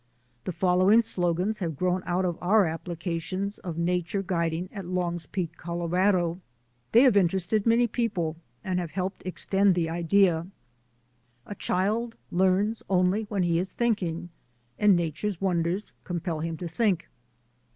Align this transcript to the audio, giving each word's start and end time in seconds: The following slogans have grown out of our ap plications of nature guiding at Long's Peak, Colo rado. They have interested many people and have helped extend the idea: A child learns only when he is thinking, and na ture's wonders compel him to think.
The 0.45 0.51
following 0.51 1.03
slogans 1.03 1.59
have 1.59 1.75
grown 1.77 2.01
out 2.07 2.25
of 2.25 2.35
our 2.41 2.65
ap 2.65 2.85
plications 2.85 3.59
of 3.59 3.77
nature 3.77 4.23
guiding 4.23 4.67
at 4.73 4.87
Long's 4.87 5.27
Peak, 5.27 5.55
Colo 5.57 5.87
rado. 5.87 6.39
They 6.91 7.01
have 7.01 7.15
interested 7.15 7.67
many 7.67 7.85
people 7.85 8.35
and 8.63 8.79
have 8.79 8.89
helped 8.89 9.21
extend 9.27 9.75
the 9.75 9.91
idea: 9.91 10.47
A 11.45 11.53
child 11.53 12.15
learns 12.31 12.81
only 12.89 13.25
when 13.29 13.43
he 13.43 13.59
is 13.59 13.73
thinking, 13.73 14.29
and 14.79 14.95
na 14.95 15.11
ture's 15.13 15.39
wonders 15.39 15.93
compel 16.03 16.39
him 16.39 16.57
to 16.57 16.67
think. 16.67 17.07